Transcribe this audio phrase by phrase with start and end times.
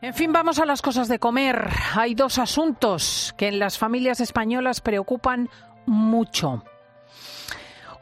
[0.00, 1.70] En fin, vamos a las cosas de comer.
[1.96, 5.50] Hay dos asuntos que en las familias españolas preocupan
[5.86, 6.62] mucho.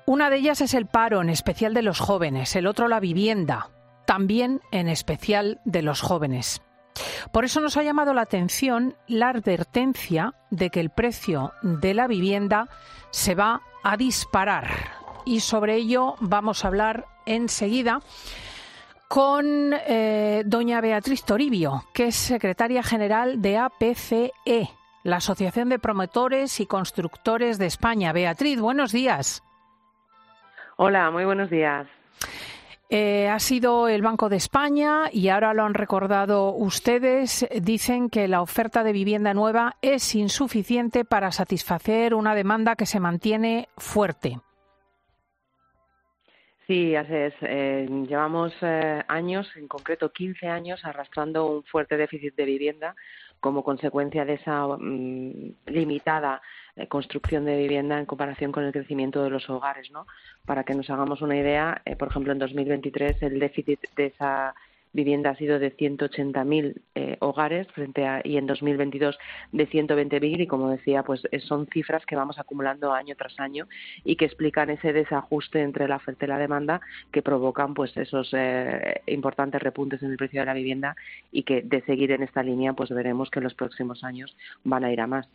[0.05, 3.71] Una de ellas es el paro, en especial de los jóvenes, el otro la vivienda,
[4.05, 6.61] también en especial de los jóvenes.
[7.33, 12.07] Por eso nos ha llamado la atención la advertencia de que el precio de la
[12.09, 12.69] vivienda
[13.11, 14.69] se va a disparar.
[15.25, 18.01] Y sobre ello vamos a hablar enseguida
[19.09, 24.71] con eh, doña Beatriz Toribio, que es secretaria general de APCE,
[25.05, 28.13] la Asociación de Promotores y Constructores de España.
[28.13, 29.43] Beatriz, buenos días.
[30.77, 31.87] Hola, muy buenos días.
[32.89, 37.47] Eh, ha sido el Banco de España y ahora lo han recordado ustedes.
[37.61, 43.01] Dicen que la oferta de vivienda nueva es insuficiente para satisfacer una demanda que se
[43.01, 44.39] mantiene fuerte.
[46.67, 47.35] Sí, así es.
[47.43, 52.97] Eh, llevamos eh, años, en concreto 15 años, arrastrando un fuerte déficit de vivienda
[53.39, 56.43] como consecuencia de esa mm, limitada
[56.75, 60.09] eh, construcción de vivienda en comparación con el crecimiento de los hogares, ¿no?
[60.45, 64.55] Para que nos hagamos una idea, por ejemplo, en 2023 el déficit de esa
[64.97, 69.17] vivienda ha sido de 180.000 eh, hogares frente a, y en 2022
[69.53, 73.69] de 120.000 y como decía pues eh, son cifras que vamos acumulando año tras año
[74.05, 76.81] y que explican ese desajuste entre la oferta y la demanda
[77.13, 80.97] que provocan pues esos eh, importantes repuntes en el precio de la vivienda
[81.31, 84.85] y que de seguir en esta línea pues veremos que en los próximos años van
[84.85, 85.29] a ir a más.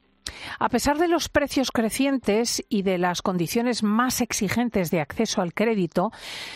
[0.59, 5.53] A pesar de los precios crecientes y de las condiciones más exigentes de acceso al
[5.53, 6.11] crédito,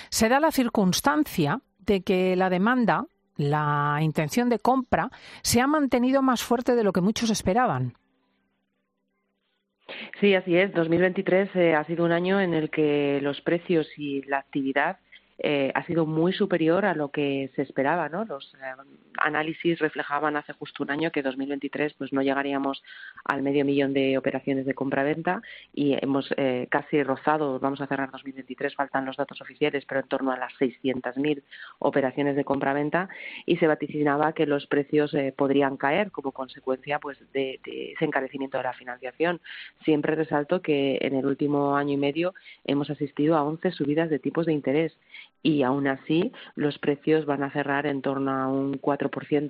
[0.10, 3.06] se da la circunstancia de que la demanda,
[3.38, 5.10] la intención de compra,
[5.42, 7.94] se ha mantenido más fuerte de lo que muchos esperaban.
[10.20, 10.74] Sí, así es.
[10.74, 14.98] 2023 eh, ha sido un año en el que los precios y la actividad
[15.38, 18.10] eh, ha sido muy superior a lo que se esperaba.
[18.10, 18.26] ¿no?
[18.26, 18.74] Los eh,
[19.18, 22.84] análisis reflejaban hace justo un año que 2023 pues no llegaríamos
[23.24, 25.42] al medio millón de operaciones de compra-venta
[25.74, 30.08] y hemos eh, casi rozado, vamos a cerrar 2023, faltan los datos oficiales, pero en
[30.08, 31.44] torno a las 600.000
[31.80, 33.10] operaciones de compra-venta
[33.46, 38.58] y se vaticinaba que los precios podrían caer como consecuencia pues de, de ese encarecimiento
[38.58, 39.42] de la financiación.
[39.84, 42.34] Siempre resalto que en el último año y medio
[42.66, 44.98] hemos asistido a 11 subidas de tipos de interés
[45.46, 49.05] y aún así los precios van a cerrar en torno a un 4%,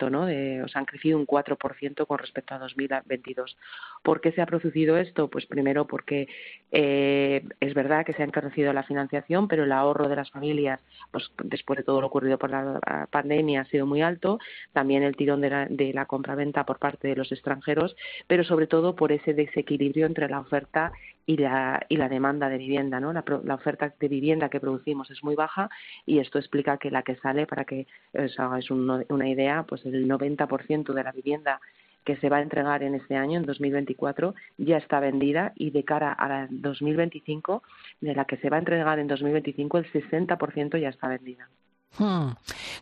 [0.09, 0.25] ¿no?
[0.25, 3.57] De, o sea, han crecido un 4% con respecto a 2022.
[4.03, 5.29] ¿Por qué se ha producido esto?
[5.29, 6.27] Pues primero porque
[6.71, 10.79] eh, es verdad que se ha encarecido la financiación, pero el ahorro de las familias,
[11.11, 14.39] pues después de todo lo ocurrido por la pandemia, ha sido muy alto.
[14.73, 17.95] También el tirón de la, de la compraventa por parte de los extranjeros,
[18.27, 20.91] pero sobre todo por ese desequilibrio entre la oferta
[21.25, 22.99] y la, y la demanda de vivienda.
[22.99, 23.13] ¿no?
[23.13, 25.69] La, la, oferta de vivienda que producimos es muy baja
[26.05, 30.07] y esto explica que la que sale, para que os hagáis una idea, pues el
[30.07, 31.59] 90% de la vivienda
[32.05, 35.83] que se va a entregar en este año, en 2024, ya está vendida y de
[35.83, 37.63] cara a la 2025,
[37.99, 41.49] de la que se va a entregar en 2025, el 60% ya está vendida.
[41.97, 42.31] Hmm.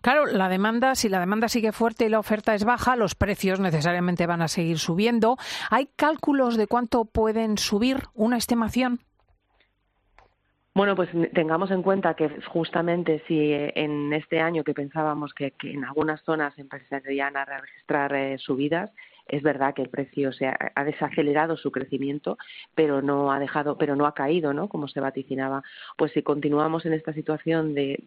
[0.02, 3.60] Claro, la demanda, si la demanda sigue fuerte y la oferta es baja, los precios
[3.60, 5.38] necesariamente van a seguir subiendo.
[5.70, 8.04] ¿Hay cálculos de cuánto pueden subir?
[8.14, 9.00] ¿Una estimación?
[10.76, 15.86] Bueno, pues tengamos en cuenta que justamente si en este año que pensábamos que, en
[15.86, 18.90] algunas zonas empezarían a registrar eh, subidas,
[19.28, 22.38] es verdad que el precio se ha, desacelerado su crecimiento,
[22.76, 24.68] pero no ha dejado, pero no ha caído, ¿no?
[24.68, 25.64] Como se vaticinaba.
[25.98, 28.04] Pues si continuamos en esta situación de,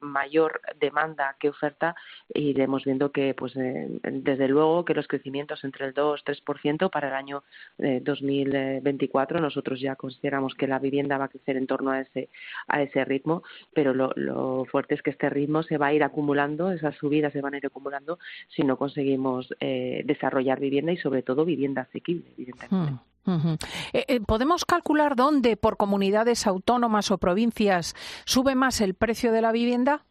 [0.00, 1.96] mayor demanda que oferta,
[2.32, 7.08] iremos viendo que, pues, eh, desde luego que los crecimientos entre el 2 3% para
[7.08, 7.42] el año
[7.78, 12.28] 2024, eh, nosotros ya consideramos que la vivienda va a crecer en torno a ese
[12.68, 13.42] a ese ritmo,
[13.74, 17.32] pero lo, lo fuerte es que este ritmo se va a ir acumulando, esas subidas
[17.32, 21.82] se van a ir acumulando si no conseguimos eh, desarrollar vivienda y sobre todo vivienda
[21.82, 23.02] asequible, evidentemente.
[23.24, 23.54] Hmm,
[23.92, 27.94] eh, eh, ¿Podemos calcular dónde por comunidades autónomas o provincias
[28.24, 30.04] sube más el precio de la vivienda?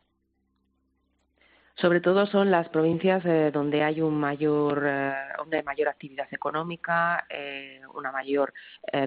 [1.80, 5.14] Sobre todo son las provincias eh, donde hay un mayor, eh,
[5.52, 8.54] hay mayor actividad económica, eh, una mayor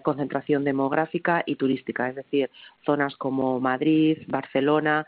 [0.03, 2.50] concentración demográfica y turística, es decir,
[2.85, 5.06] zonas como Madrid, Barcelona,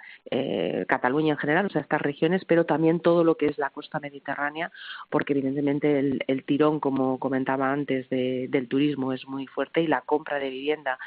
[0.88, 4.00] Cataluña en general, o sea, estas regiones, pero también todo lo que es la costa
[4.00, 4.70] mediterránea,
[5.10, 10.38] porque evidentemente el, tirón, como comentaba antes, del turismo es muy fuerte y la compra
[10.38, 10.98] de vivienda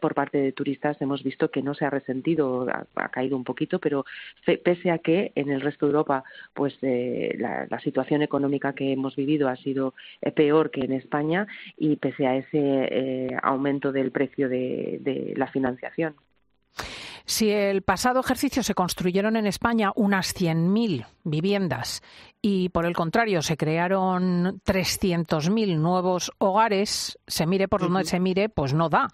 [0.00, 3.78] por parte de turistas hemos visto que no se ha resentido, ha, caído un poquito,
[3.78, 4.04] pero
[4.44, 6.24] pese a que en el resto de Europa,
[6.54, 11.46] pues eh, la, situación económica que hemos vivido ha sido eh, peor que en España
[11.76, 16.14] y pese a ese eh, aumento del precio de, la financiación.
[17.24, 22.02] Si el pasado ejercicio se construyeron en España unas 100.000 viviendas
[22.40, 28.48] y, por el contrario, se crearon 300.000 nuevos hogares, se mire por donde se mire,
[28.48, 29.08] pues no da.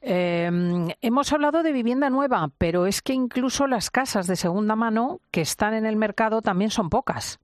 [0.00, 5.20] Em, hemos hablado de vivienda nueva, pero es que incluso las casas de segunda mano
[5.30, 7.41] que están en el mercado también son pocas.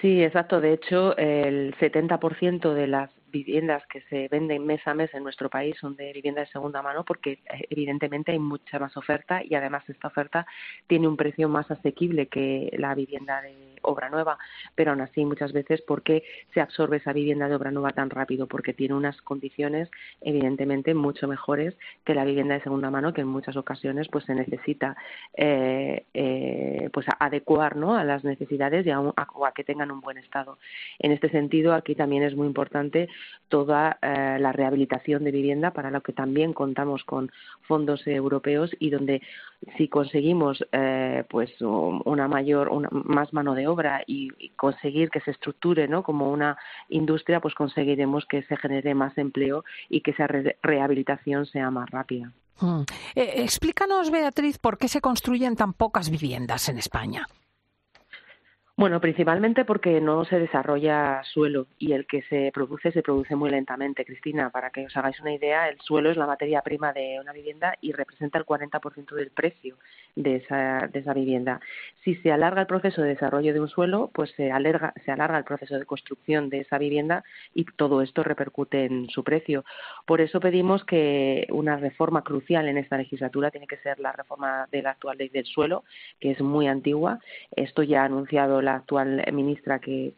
[0.00, 0.60] Sí, exacto.
[0.60, 5.50] De hecho, el 70% de las viviendas que se venden mes a mes en nuestro
[5.50, 9.54] país son de vivienda de segunda mano porque eh, evidentemente hay mucha más oferta y
[9.54, 10.46] además esta oferta
[10.86, 14.38] tiene un precio más asequible que la vivienda de obra nueva,
[14.74, 16.22] pero aún así muchas veces porque
[16.54, 19.90] se absorbe esa vivienda de obra nueva tan rápido porque tiene unas condiciones
[20.20, 21.74] evidentemente mucho mejores
[22.04, 24.96] que la vivienda de segunda mano que en muchas ocasiones pues se necesita
[25.34, 27.96] eh, eh, pues adecuar ¿no?
[27.96, 30.58] a las necesidades y a, a que tengan un buen estado.
[30.98, 33.08] En este sentido aquí también es muy importante
[33.48, 37.30] toda eh, la rehabilitación de vivienda, para lo que también contamos con
[37.62, 39.22] fondos europeos y donde
[39.76, 45.32] si conseguimos eh, pues una mayor una, más mano de obra y, conseguir que se
[45.32, 46.02] estructure ¿no?
[46.02, 46.56] como una
[46.88, 50.26] industria pues conseguiremos que se genere más empleo y que esa
[50.62, 52.32] rehabilitación sea más rápida.
[52.60, 52.82] Mm.
[53.14, 57.26] Eh, explícanos Beatriz por qué se construyen tan pocas viviendas en España.
[58.78, 63.50] Bueno, principalmente porque no se desarrolla suelo y el que se produce se produce muy
[63.50, 64.04] lentamente.
[64.04, 67.32] Cristina, para que os hagáis una idea, el suelo es la materia prima de una
[67.32, 69.74] vivienda y representa el 40% del precio
[70.14, 71.60] de esa, de esa vivienda.
[72.04, 75.38] Si se alarga el proceso de desarrollo de un suelo, pues se alarga, se alarga
[75.38, 79.64] el proceso de construcción de esa vivienda y todo esto repercute en su precio.
[80.06, 84.68] Por eso pedimos que una reforma crucial en esta legislatura tiene que ser la reforma
[84.70, 85.82] de la actual ley del suelo,
[86.20, 87.18] que es muy antigua.
[87.56, 90.12] Esto ya ha anunciado la actual ministra que,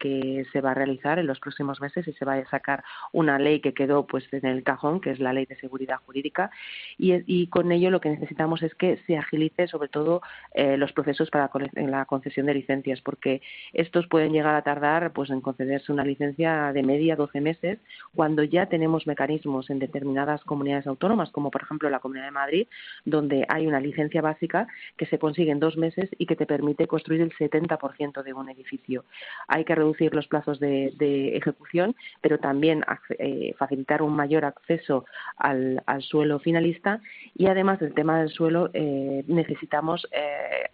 [0.53, 2.83] se va a realizar en los próximos meses y se va a sacar
[3.13, 6.51] una ley que quedó pues en el cajón, que es la ley de seguridad jurídica,
[6.99, 10.23] y, con ello lo que necesitamos es que se agilice sobre todo
[10.55, 13.41] eh, los procesos para la concesión de licencias, porque
[13.73, 17.79] estos pueden llegar a tardar pues en concederse una licencia de media 12 meses,
[18.15, 22.67] cuando ya tenemos mecanismos en determinadas comunidades autónomas, como por ejemplo la Comunidad de Madrid,
[23.05, 24.67] donde hay una licencia básica
[24.97, 29.05] que se consigue en dos meses y que te permite construir el 70% de edificio.
[29.49, 30.91] Hay que reducir los plazos de,
[31.37, 32.85] ejecución, pero también
[33.19, 35.05] eh, facilitar un mayor acceso
[35.37, 37.01] al, suelo finalista
[37.37, 40.69] y además del tema del suelo eh, necesitamos eh,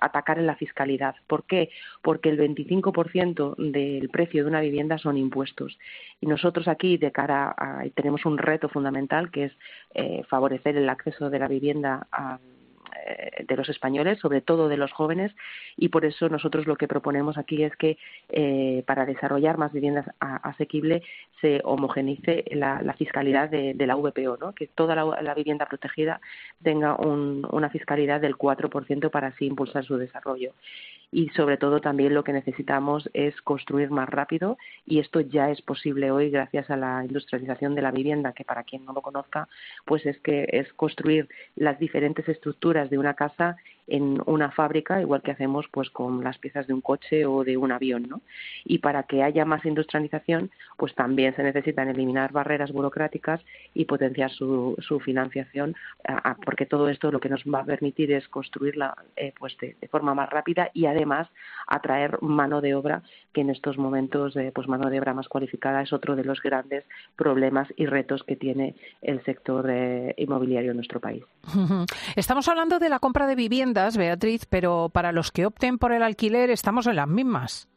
[0.00, 1.14] atacar en la fiscalidad.
[1.26, 1.70] ¿Por qué?
[2.02, 5.78] Porque el 25% del precio de una vivienda son impuestos.
[6.20, 9.52] Y nosotros aquí, de cara a, tenemos un reto fundamental que es
[9.94, 12.38] eh, favorecer el acceso de la vivienda a
[13.46, 15.32] de los españoles, sobre todo de los jóvenes,
[15.76, 17.98] y por eso nosotros lo que proponemos aquí es que
[18.28, 21.02] eh, para desarrollar más viviendas asequibles
[21.40, 24.52] se homogenice la, fiscalidad de, la VPO, ¿no?
[24.54, 26.20] que toda la, vivienda protegida
[26.62, 30.52] tenga una fiscalidad del 4% para así impulsar su desarrollo
[31.12, 35.60] y sobre todo también lo que necesitamos es construir más rápido y esto ya es
[35.60, 39.48] posible hoy gracias a la industrialización de la vivienda que para quien no lo conozca
[39.84, 43.56] pues es que es construir las diferentes estructuras de una casa
[43.90, 47.56] en una fábrica, igual que hacemos pues con las piezas de un coche o de
[47.56, 48.20] un avión, ¿no?
[48.64, 53.40] Y para que haya más industrialización, pues también se necesitan eliminar barreras burocráticas
[53.74, 55.74] y potenciar su, su financiación,
[56.44, 60.14] porque todo esto lo que nos va a permitir es construirla eh, pues de, forma
[60.14, 61.28] más rápida y además
[61.66, 63.02] atraer mano de obra,
[63.32, 66.40] que en estos momentos eh, pues mano de obra más cualificada es otro de los
[66.40, 66.84] grandes
[67.16, 71.24] problemas y retos que tiene el sector eh, inmobiliario en nuestro país.
[72.16, 76.02] Estamos hablando de la compra de vivienda Beatriz, pero para los que opten por el
[76.02, 77.69] alquiler estamos en las mismas.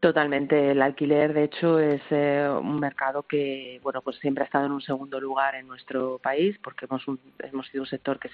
[0.00, 0.72] Totalmente.
[0.72, 4.72] El alquiler, de hecho, es eh, un mercado que, bueno, pues siempre ha estado en
[4.72, 7.02] un segundo lugar en nuestro país, porque hemos,
[7.38, 8.28] hemos sido un sector que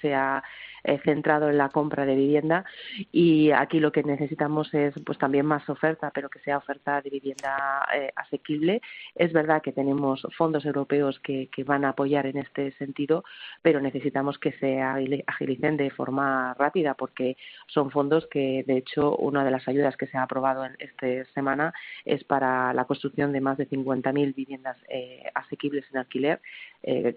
[0.00, 0.42] se ha
[0.86, 2.62] eh, centrado en la compra de vivienda
[3.10, 7.08] y aquí lo que necesitamos es pues también más oferta, pero que sea oferta de
[7.08, 8.82] vivienda eh, asequible.
[9.14, 13.24] Es verdad que tenemos fondos europeos que, que, van a apoyar en este sentido,
[13.62, 19.42] pero necesitamos que se agilicen de forma rápida porque son fondos que, de hecho, una
[19.42, 21.74] de las ayudas que se ha aprobado en esta semana
[22.04, 26.40] es para la construcción de más de 50.000 viviendas eh, asequibles en alquiler,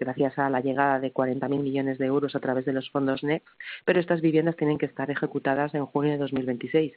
[0.00, 3.46] gracias a la llegada de 40.000 millones de euros a través de los fondos NEXT.
[3.84, 6.92] Pero estas viviendas tienen que estar ejecutadas en junio de 2026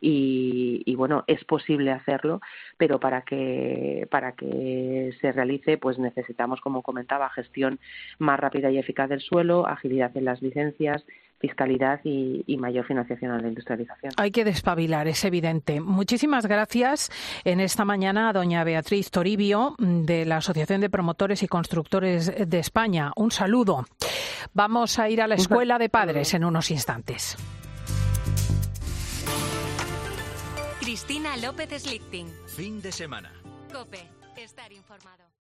[0.00, 2.40] y, y bueno, es posible hacerlo,
[2.78, 7.78] pero para que para que se realice, pues necesitamos, como comentaba, gestión
[8.18, 11.04] más rápida y eficaz del suelo, agilidad en las licencias,
[11.44, 14.12] fiscalidad y, mayor financiación a la industrialización.
[14.16, 15.80] Hay que despabilar, es evidente.
[15.80, 17.10] Muchísimas gracias
[17.44, 22.58] en esta mañana a doña Beatriz Toribio de la Asociación de Promotores y Constructores de
[22.58, 23.12] España.
[23.16, 23.84] Un saludo.
[24.54, 27.36] Vamos a ir a la Escuela de Padres en unos instantes.
[30.80, 32.28] Cristina López Slichting.
[32.46, 33.30] Fin de semana.
[33.70, 34.00] Cope.
[34.36, 35.24] Estar informado.